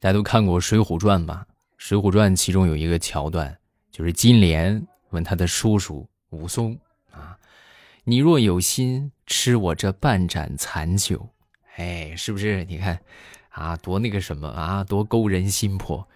[0.00, 1.44] 大家都看过《水浒传》吧？
[1.76, 3.56] 《水浒传》其中有一个桥段，
[3.90, 6.78] 就是金莲问他的叔叔武松
[7.10, 7.36] 啊
[8.04, 11.28] ：“你若有心吃我这半盏残酒，
[11.76, 12.64] 哎，是不是？
[12.66, 12.98] 你看
[13.48, 16.06] 啊，多那个什么啊，多勾人心魄。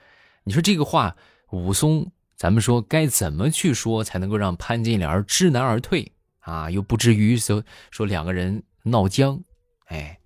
[0.44, 1.16] 你说这个话，
[1.50, 6.70] 武松，咱们说该怎么去说才能够让潘金莲知难而退啊？
[6.70, 9.42] 又不至于说说两个人闹僵，
[9.86, 10.18] 哎，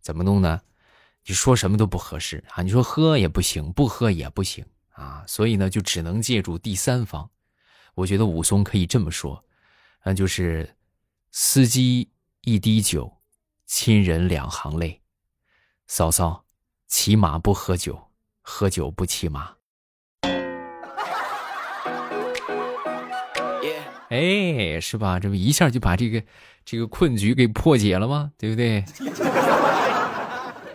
[0.00, 0.60] 怎么弄呢？
[1.30, 2.60] 你说什么都不合适啊！
[2.60, 5.22] 你说喝也不行，不喝也不行啊！
[5.28, 7.30] 所以呢，就只能借助第三方。
[7.94, 9.44] 我觉得武松可以这么说，
[10.02, 10.74] 那就是
[11.30, 13.18] 司机一滴酒，
[13.64, 15.00] 亲人两行泪。
[15.86, 16.44] 嫂嫂，
[16.88, 18.08] 骑马不喝酒，
[18.42, 19.52] 喝酒不骑马。
[24.08, 25.20] 哎，是吧？
[25.20, 26.20] 这不一下就把这个
[26.64, 28.32] 这个困局给破解了吗？
[28.36, 28.84] 对不对？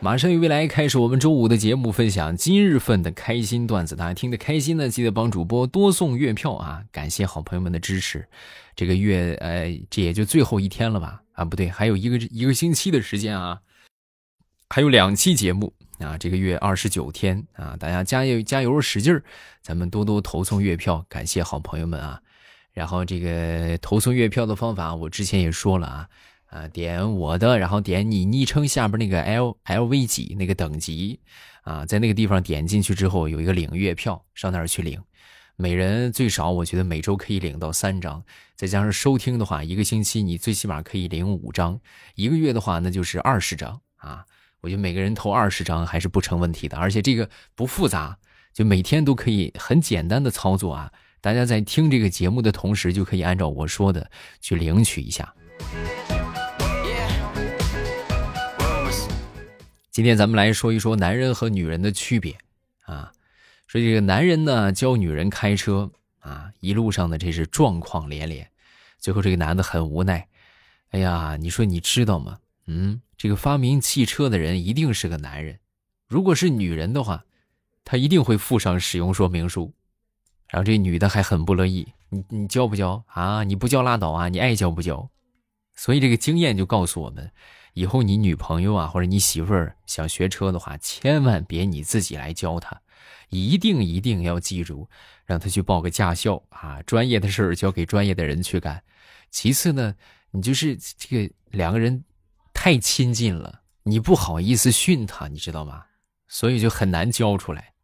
[0.05, 3.95] 马上与未来开始我们周五的节目，分享今日份的开心段子。
[3.95, 6.83] 大家听得开心呢，记得帮主播多送月票啊！
[6.91, 8.23] 感谢好朋友们的支持。
[8.75, 11.23] 这个月，呃，这也就最后一天了吧？
[11.31, 13.61] 啊，不对，还有一个一个星期的时间啊，
[14.69, 16.15] 还有两期节目啊。
[16.19, 19.23] 这个月二十九天啊，大家加油加油，使劲儿，
[19.63, 22.21] 咱们多多投送月票，感谢好朋友们啊。
[22.73, 26.07] 然后这个投送月票的方法，我之前也说了啊，
[26.55, 31.19] 啊，点我的，然后点你昵称下边那个 L L V 几那个等级，
[31.63, 34.97] 啊，在那个地方点进去之后，有一个领月票，上那儿去领，
[35.57, 38.23] 每人最少我觉得每周可以领到三张，
[38.55, 41.77] 再加上收听的话，一个星期你最起码可以领五张，
[42.15, 44.23] 一个月的话那就是二十张啊，
[44.61, 48.17] 我觉得每个人投二十张还是不成问题的，而且这个不复杂，
[48.53, 50.89] 就每天都可以很简单的操作啊。
[51.19, 55.35] 大家在听这个节目的同时，就可以按照我说的去领取一下。
[59.95, 62.37] 今天咱们来说一说男人和女人的区别
[62.81, 63.13] 啊。
[63.65, 68.45] 说这个男人呢教女人开车啊，一路上呢这是状况连连，
[68.97, 70.27] 最后这个男的很无奈。
[70.89, 72.39] 哎呀，你说你知道吗？
[72.65, 75.57] 嗯，这个发明汽车的人一定是个男人，
[76.09, 77.23] 如果是女人的话，
[77.85, 79.73] 他一定会附上使用说明书。
[80.49, 83.45] 然后这女的还很不乐意，你你教不教啊？
[83.45, 84.27] 你不教拉倒啊！
[84.27, 85.09] 你爱教不教？
[85.73, 87.31] 所以这个经验就告诉我们，
[87.75, 92.81] 以后你女朋友啊或者你媳妇儿想学车的话，千万别你自己来教她，
[93.29, 94.87] 一定一定要记住，
[95.25, 96.81] 让她去报个驾校啊！
[96.83, 98.81] 专业的事儿交给专业的人去干。
[99.29, 99.93] 其次呢，
[100.31, 102.05] 你就是这个两个人
[102.53, 105.83] 太亲近了，你不好意思训她，你知道吗？
[106.29, 107.74] 所以就很难教出来。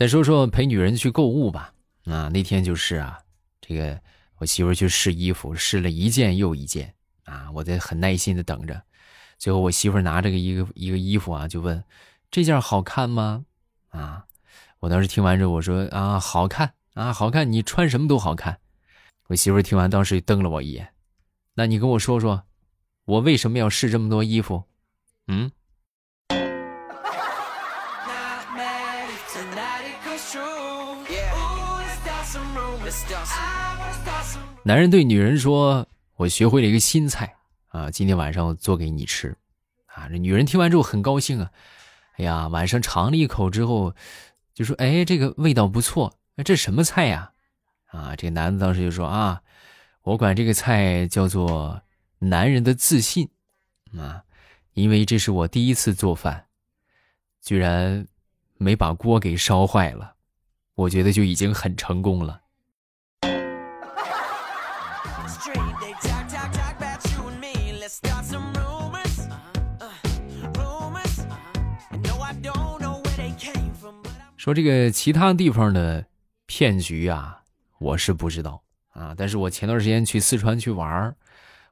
[0.00, 1.74] 再说说陪女人去购物吧。
[2.06, 3.18] 啊，那天就是啊，
[3.60, 4.00] 这个
[4.38, 6.94] 我媳妇去试衣服，试了一件又一件
[7.24, 8.82] 啊，我在很耐心的等着。
[9.36, 11.84] 最后我媳妇拿着个一个一个衣服啊，就问
[12.32, 13.44] ：“这件好看吗？”
[13.92, 14.24] 啊，
[14.78, 18.58] 我当时听完之后我说：“啊，好看啊，好看，你穿什么都好看。”
[19.28, 20.94] 我媳妇听完当时瞪了我一眼
[21.52, 22.44] ：“那你跟我说说，
[23.04, 24.64] 我为什么要试这么多衣服？”
[25.28, 25.52] 嗯。
[34.62, 37.34] 男人对女人说：“我学会了一个新菜
[37.68, 39.34] 啊，今天晚上我做给你吃。”
[39.88, 41.50] 啊，这女人听完之后很高兴啊。
[42.18, 43.94] 哎呀，晚上尝了一口之后，
[44.52, 46.18] 就说：“哎，这个味道不错。
[46.34, 47.32] 那这什么菜呀？”
[47.88, 49.40] 啊，这个男的当时就说：“啊，
[50.02, 51.80] 我管这个菜叫做
[52.18, 53.30] 男人的自信
[53.96, 54.24] 啊，
[54.74, 56.48] 因为这是我第一次做饭，
[57.40, 58.06] 居然
[58.58, 60.16] 没把锅给烧坏了，
[60.74, 62.39] 我觉得就已经很成功了。”
[74.36, 76.06] 说这个其他地方的
[76.46, 77.42] 骗局啊，
[77.78, 79.14] 我是不知道啊。
[79.16, 81.14] 但是我前段时间去四川去玩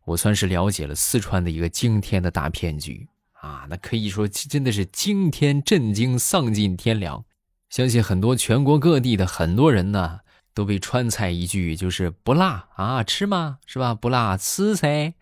[0.04, 3.66] 我算是了解了四川的一个惊天的大骗局啊。
[3.70, 7.24] 那可以说真的是惊天震惊，丧尽天良。
[7.70, 10.20] 相信很多全国各地的很多人呢，
[10.58, 13.60] 都被川菜一句就是不辣啊，吃吗？
[13.64, 13.94] 是吧？
[13.94, 15.14] 不辣吃噻。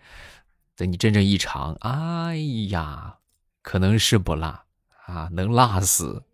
[0.75, 2.37] 等你真正一尝，哎
[2.71, 3.17] 呀，
[3.61, 4.65] 可能是不辣
[5.05, 6.25] 啊，能辣死。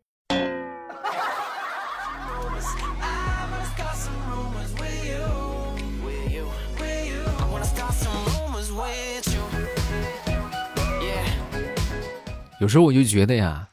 [12.60, 13.68] 有时候我就觉得呀，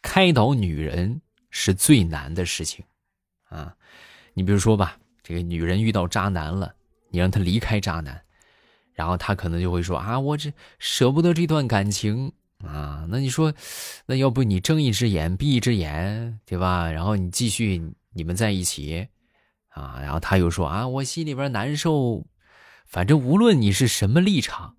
[0.00, 2.82] 开导女人是最难的事情，
[3.50, 3.76] 啊，
[4.34, 6.74] 你比如说吧，这个女人遇到渣男了，
[7.10, 8.22] 你让她离开渣男，
[8.92, 12.32] 然后她可能就会说啊，我这舍不得这段感情
[12.64, 13.06] 啊。
[13.08, 13.52] 那你说，
[14.06, 16.90] 那要不你睁一只眼闭一只眼，对吧？
[16.90, 19.08] 然后你继续你们在一起
[19.68, 22.26] 啊，然后他又说啊，我心里边难受。
[22.86, 24.76] 反正无论你是什么立场。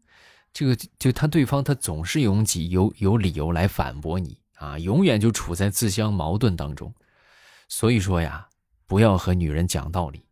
[0.53, 6.93] 这个就他对方他总是有几有有理由来反驳你啊，永远就处在自相矛盾当中。
[7.69, 8.49] 所以说呀，
[8.91, 10.25] 不要和女人讲道理，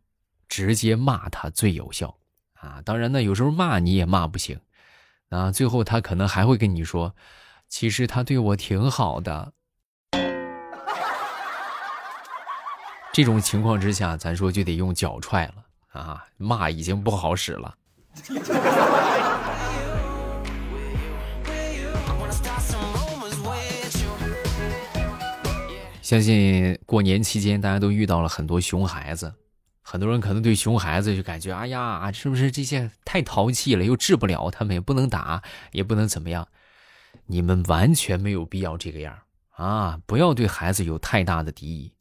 [0.46, 2.14] 直接骂她最有效
[2.52, 2.82] 啊。
[2.84, 4.60] 当然呢，有时候骂你也骂不行
[5.30, 5.50] 啊。
[5.50, 7.14] 最后他可能还会跟你说，
[7.70, 9.54] 其实他对我挺好的。
[13.14, 15.54] 这种情况之下，咱说就得用脚踹了
[15.92, 17.74] 啊，骂已经不好使了。
[26.10, 29.32] 相信过年期间，大家都遇到了很多熊孩子，
[29.80, 35.40] 很多人可能对熊孩子就感觉，哎呀，是不是这些太淘气了，又治不了他们，也不能打，
[35.70, 36.48] 也不能怎么样？
[37.26, 39.16] 你们完全没有必要这个样
[39.50, 40.00] 啊！
[40.04, 41.92] 不要对孩子有太大的敌意，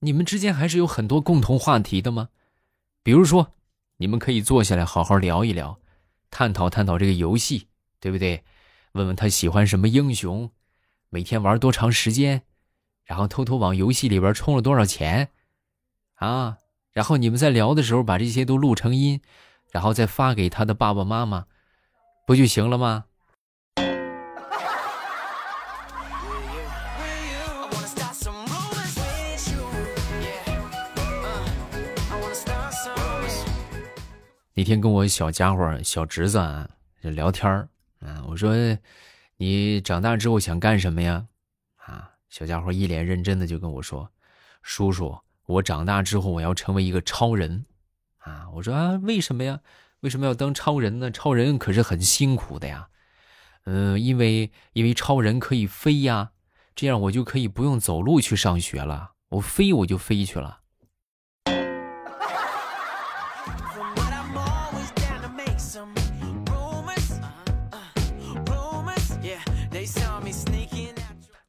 [0.00, 2.30] 你们之间还是有很多共同话题的吗？
[3.04, 3.54] 比如说，
[3.98, 5.78] 你们可以坐下来好好聊一聊，
[6.32, 7.68] 探讨探讨这个游戏，
[8.00, 8.42] 对不对？
[8.94, 10.50] 问问他喜欢什么英雄，
[11.10, 12.42] 每天玩多长时间。
[13.04, 15.30] 然后偷偷往游戏里边充了多少钱，
[16.14, 16.58] 啊！
[16.92, 19.20] 然后你们在聊的时候把这些都录成音，
[19.70, 21.46] 然后再发给他的爸爸妈妈，
[22.26, 23.04] 不就行了吗？
[34.54, 36.68] 那天跟我小家伙、小侄子啊
[37.00, 37.68] 聊天儿，
[38.00, 38.54] 啊，我说
[39.38, 41.26] 你长大之后想干什么呀？
[42.32, 44.10] 小家伙一脸认真的就跟我说
[44.64, 47.66] ：“叔叔，我长大之后我要成为一个超人，
[48.20, 49.60] 啊！”我说：“啊，为什么呀？
[50.00, 51.10] 为什么要当超人呢？
[51.10, 52.88] 超人可是很辛苦的呀。
[53.64, 56.32] 嗯，因为因为超人可以飞呀，
[56.74, 60.60] 这样我就可以不用走路去上学了，我飞我就飞去了。”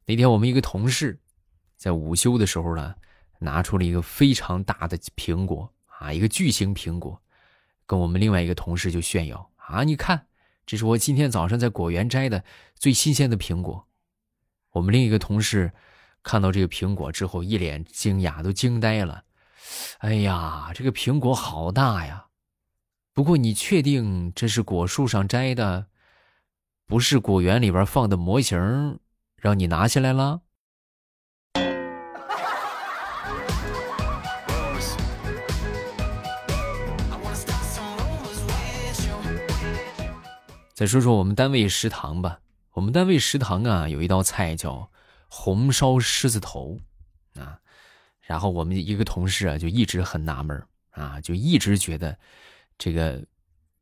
[0.06, 1.18] 那天我们一个同事，
[1.76, 2.94] 在午休的时候呢，
[3.38, 7.22] 拿出了一个非常大的苹果啊，一个巨型苹果，
[7.86, 10.26] 跟我们另外一个同事就炫耀啊，你看，
[10.66, 13.86] 这是我今天早上在果园摘的最新鲜的苹果。
[14.72, 15.72] 我们另一个同事
[16.22, 19.24] 看到这个苹果之后，一脸惊讶，都惊呆了。
[19.98, 22.26] 哎呀，这个苹果好大呀！
[23.14, 25.86] 不过你确定这是果树上摘的，
[26.86, 28.98] 不是果园里边放的模型？
[29.44, 30.40] 让你拿下来了。
[40.72, 42.40] 再说说我们单位食堂吧。
[42.72, 44.90] 我们单位食堂啊，有一道菜叫
[45.28, 46.80] 红烧狮子头
[47.34, 47.60] 啊。
[48.22, 52.16] 然后我们一个同事啊，就一直很纳闷啊，就一直觉得
[52.78, 53.22] 这个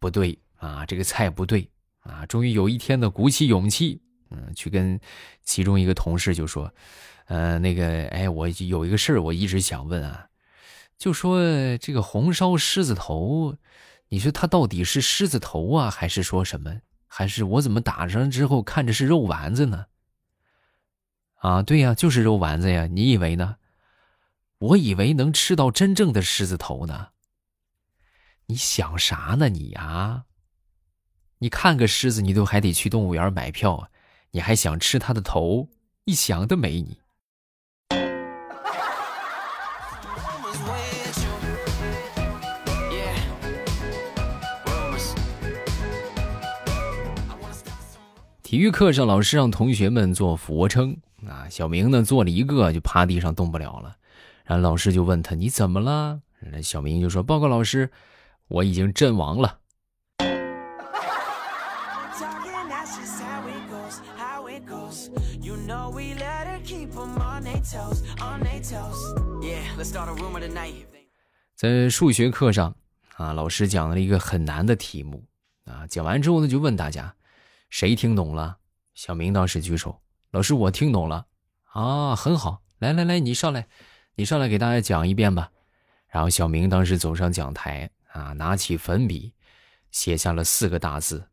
[0.01, 1.71] 不对啊，这个菜不对
[2.01, 2.27] 啊。
[2.27, 4.03] 终于有一天呢，鼓起勇气。
[4.33, 4.99] 嗯，去跟
[5.43, 6.73] 其中一个同事就说，
[7.27, 10.29] 呃，那个，哎，我有一个事儿，我一直想问啊，
[10.99, 11.41] 就说
[11.79, 13.57] 这个红烧狮子头，
[14.09, 16.81] 你说它到底是狮子头啊，还是说什么？
[17.07, 19.87] 还是我怎么打上之后看着是肉丸子呢？
[21.37, 23.57] 啊，对呀，就是肉丸子呀，你以为呢？
[24.59, 27.09] 我以为能吃到真正的狮子头呢。
[28.47, 30.25] 你想啥呢你啊？
[31.39, 33.89] 你看个狮子，你都还得去动物园买票啊。
[34.35, 35.69] 你还想吃他的头？
[36.05, 36.97] 一想都没你。
[48.43, 50.97] 体育课上，老师让同学们做俯卧撑
[51.29, 51.47] 啊。
[51.51, 53.95] 小明呢，做了一个就趴地上动不了了。
[54.45, 56.19] 然后老师就问他：“你怎么了？”
[56.63, 57.91] 小明就说：“报告老师，
[58.49, 59.59] 我已经阵亡了。”
[71.57, 72.77] 在数学课上，
[73.17, 75.25] 啊，老师讲了一个很难的题目，
[75.65, 77.17] 啊，讲完之后呢，就问大家，
[77.69, 78.59] 谁听懂了？
[78.95, 81.27] 小明当时举手，老师我听懂了，
[81.73, 83.67] 啊，很好，来来来，你上来，
[84.15, 85.51] 你上来给大家讲一遍吧。
[86.07, 89.33] 然后小明当时走上讲台，啊，拿起粉笔，
[89.91, 91.27] 写下了四个大字：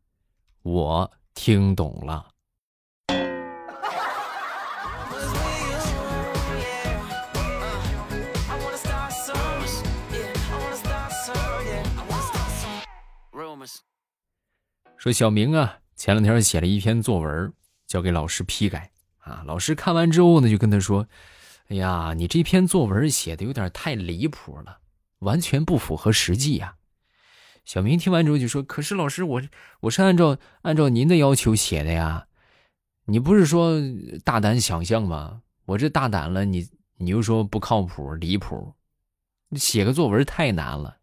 [0.62, 2.26] 我听懂了。
[15.00, 17.50] 说小明啊，前两天写了一篇作文，
[17.86, 18.90] 交给老师批改
[19.20, 19.42] 啊。
[19.46, 21.08] 老师看完之后呢，就跟他说
[21.68, 24.80] ：“哎呀，你这篇作文写的有点太离谱了，
[25.20, 26.74] 完全不符合实际呀。”
[27.64, 29.42] 小明听完之后就说：“可是老师，我
[29.80, 32.26] 我是按照按照您的要求写的呀，
[33.06, 33.80] 你不是说
[34.22, 35.40] 大胆想象吗？
[35.64, 38.74] 我这大胆了，你你又说不靠谱、离谱，
[39.56, 40.98] 写个作文太难了。”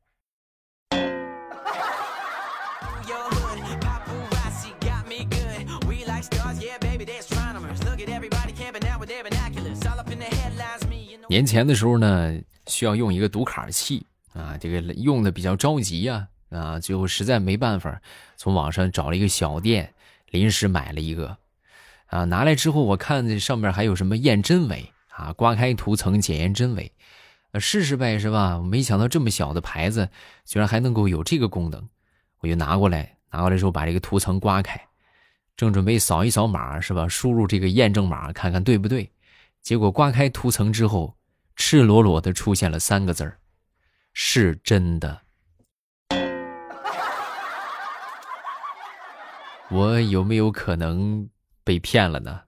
[11.30, 18.02] 年前的时候呢，需要用一个读卡器啊，这个用的比较着急呀啊，最后实在没办法，
[18.38, 19.94] 从网上找了一个小店，
[20.32, 21.38] 临时买了一个
[22.08, 26.92] 啊，拿来之后我看这上面还有什么验真伪啊，刮开涂层检验真伪，
[27.60, 28.60] 试试呗是吧？
[28.60, 30.10] 没想到这么小的牌子
[30.46, 31.90] 居然还能够有这个功能，
[32.40, 34.80] 我就拿过来，拿过来之后把这个涂层刮开，
[35.58, 37.10] 正准备扫一扫码是吧？
[37.10, 39.12] 输入这个验证码看看对不对，
[39.62, 41.18] 结果刮开涂层之后。
[41.60, 43.40] 赤裸裸的出现了三个字儿
[44.14, 45.22] ：“是真的。
[49.72, 51.28] ”我有没有可能
[51.64, 52.42] 被骗了呢？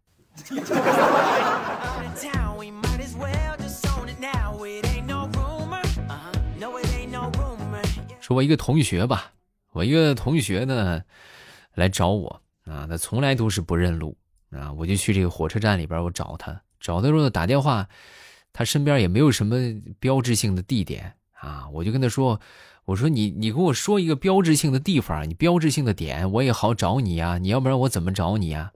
[8.22, 9.32] 说，我一个同学吧，
[9.72, 11.02] 我一个同学呢，
[11.74, 14.16] 来找我啊，他从来都是不认路
[14.52, 17.88] 啊，我就去这个火车站里边，我找他，找的时候打电话。
[18.52, 19.56] 他身边也没有什么
[20.00, 22.42] 标志性的地点啊，我就跟他说
[22.86, 28.74] ：“我说你你给我说一个标志性的地方，你标志性的点我也好找你呀，你要不然我怎么找你啊？”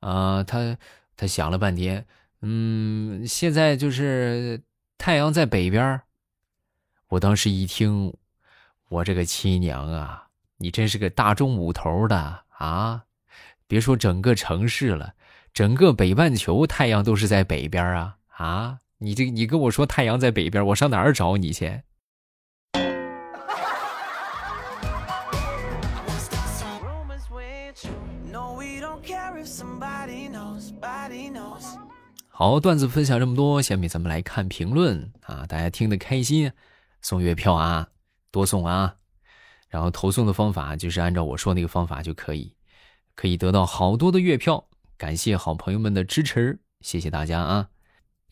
[0.00, 0.76] 啊，他
[1.16, 2.06] 他想了半天，
[2.42, 4.60] 嗯，现在就是
[4.98, 6.00] 太阳在北边。
[7.08, 8.12] 我当时一听，
[8.88, 13.04] 我这个亲娘啊，你真是个大中午头的啊！
[13.68, 15.12] 别说整个城市了，
[15.52, 18.78] 整个北半球太阳都是在北边啊啊！
[18.96, 21.82] 你这，你跟我说太阳在北边，我上哪儿找你去？
[32.30, 35.44] 好，段子分享这么多，下面咱们来看评论啊！
[35.46, 36.50] 大家听得开心，
[37.02, 37.88] 送月票啊，
[38.30, 38.94] 多送啊！
[39.68, 42.54] 然后投送的方法就是按照我说那个方法就可以，
[43.18, 44.68] 可以得到好多的月票。
[44.96, 47.68] 感谢好朋友们的支持，谢谢大家啊！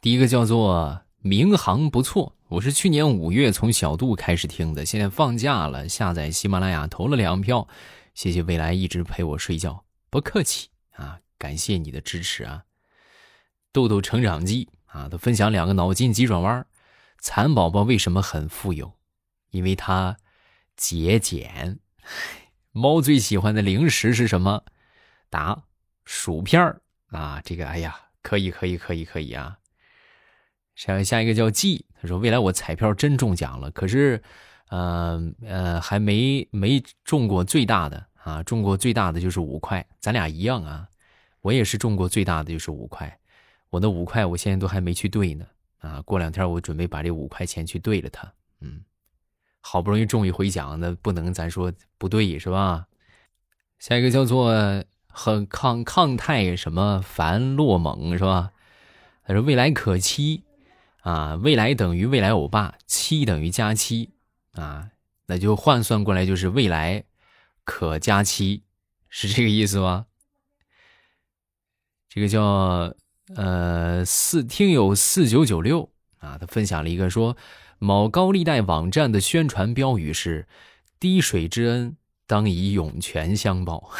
[0.00, 7.66] 第一个叫做民航不错，我是去年五月从小度开始听的，现在放假了，下载喜马拉雅投了两票，
[8.14, 12.62] 谢谢未来一直陪我睡觉，不客气啊，感谢你的支持啊。
[13.72, 16.64] 豆豆成长记啊，他分享两个脑筋急转弯：
[17.20, 18.92] 蚕宝宝为什么很富有？
[19.50, 20.16] 因为它
[20.76, 21.80] 节俭。
[22.70, 24.62] 猫最喜欢的零食是什么？
[25.30, 25.64] 答：
[26.04, 29.58] 薯片儿啊，这个哎呀，可以可以可以可以啊。
[30.74, 34.22] 下下一个叫季，他说：“未来我彩票真中奖了，可是，
[34.68, 40.86] 呃呃，还没没中过最大的啊，中过最大的就是五块，咱俩一样啊，
[41.40, 43.18] 我也是中过最大的就是五块，
[43.70, 45.46] 我的五块我现在都还没去兑呢
[45.78, 48.30] 啊，过两天我准备把这五块钱去兑了它，
[48.60, 48.84] 嗯，
[49.62, 52.86] 好不容易中一回奖，那不能咱说不对是吧？
[53.78, 54.52] 下一个叫做
[55.18, 58.52] 很抗抗泰什么樊洛蒙是吧？
[59.24, 60.42] 他说未来可期。”
[61.06, 64.10] 啊，未来等于未来欧巴，七等于加七，
[64.54, 64.88] 啊，
[65.26, 67.04] 那就换算过来就是未来
[67.62, 68.64] 可加七，
[69.08, 70.06] 是这个意思吗？
[72.08, 72.92] 这个叫
[73.36, 77.36] 呃四听友四九九六啊，他分享了一个说
[77.78, 80.48] 某高利贷网站的宣传标语是
[80.98, 81.96] “滴水之恩，
[82.26, 83.90] 当以涌泉相报”，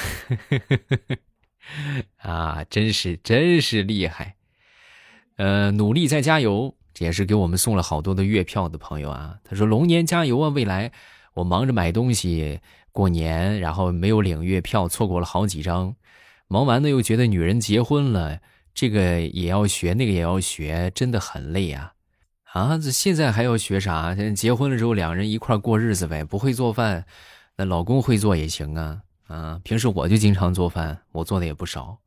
[2.19, 4.37] 啊，真是真是厉害，
[5.37, 6.75] 呃，努力再加油。
[6.99, 9.37] 这也是给我们送了好多的月票的朋友啊！
[9.45, 10.49] 他说：“龙年加油啊！
[10.49, 10.93] 未来
[11.35, 15.95] 我忙着买东西过年，然后没有领月票，错过了好几张。
[16.49, 18.41] 忙完呢，又觉得女人结婚了，
[18.73, 21.93] 这个也要学，那个也要学，真的很累啊！
[22.55, 24.17] 啊，现在还要学啥？
[24.17, 26.25] 现在结婚了之后，两人一块过日子呗。
[26.25, 27.05] 不会做饭，
[27.57, 29.01] 那老公会做也行啊！
[29.29, 31.99] 啊，平时我就经常做饭，我做的也不少。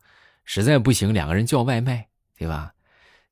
[0.45, 2.73] 实在不行，两个人叫外卖，对吧？”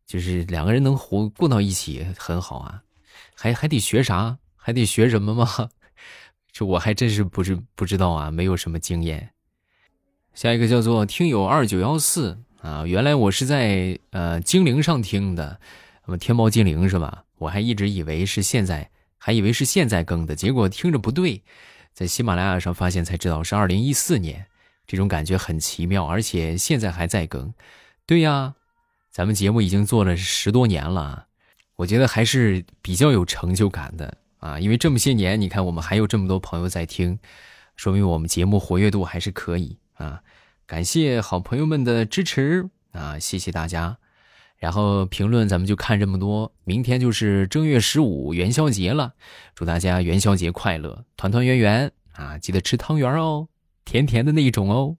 [0.07, 2.81] 就是两个人能活过到一起很好啊，
[3.35, 4.37] 还还得学啥？
[4.55, 5.69] 还得学什么吗？
[6.51, 9.31] 这我还真是不知不知道啊，没有什么经验。
[10.33, 15.59] 下一个叫做听友二九幺四啊，原来我是在呃精灵上听的，
[16.05, 17.25] 那么天猫精灵是吧？
[17.37, 21.43] 我还一直以为是现在，还以为是现在更的，结果听着不对，
[21.97, 24.45] 在喜马拉雅上发现才知道是二零一四年，
[24.85, 27.51] 这种感觉很奇妙，而且现在还在更。
[28.05, 28.53] 对呀，
[29.09, 31.25] 咱们节目已经做了十多年了，
[31.75, 34.59] 我觉得还是比较有成就感的啊！
[34.59, 37.17] 因为这么些年，你看我们还有这么多朋友在听，
[37.75, 40.21] 说明我们节目活跃度还是可以啊！
[40.67, 43.97] 感谢好朋友们的支持啊，谢谢大家。
[44.57, 49.13] 然后评论咱们就看这么多，明天就是正月十五元宵节了，
[49.53, 52.37] 祝大家元宵节快乐，团团圆圆啊！
[52.39, 53.47] 记得吃汤圆哦，
[53.85, 54.97] 甜甜的那种哦。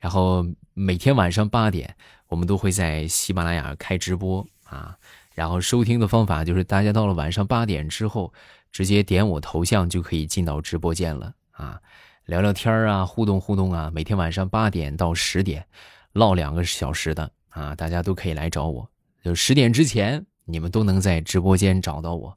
[0.00, 0.44] 然后
[0.74, 1.94] 每天晚上八点，
[2.26, 4.96] 我们都会在喜马拉雅开直播啊。
[5.34, 8.32] 然后收听的方法就是，大家到了晚上八点之后，
[8.72, 11.80] 直接点我头像就可以进到直播间了啊，
[12.24, 13.88] 聊聊天啊，互动互动啊。
[13.94, 15.64] 每天晚上八点到十点，
[16.12, 17.30] 唠两个小时的。
[17.50, 18.88] 啊，大家都可以来找我，
[19.22, 22.36] 就十点之前，你们都能在直播间找到我。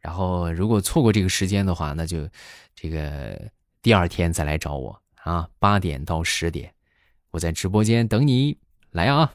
[0.00, 2.28] 然后，如果错过这个时间的话，那就
[2.74, 3.40] 这个
[3.80, 5.48] 第二天再来找我啊。
[5.58, 6.74] 八点到十点，
[7.30, 8.58] 我在直播间等你
[8.90, 9.32] 来啊。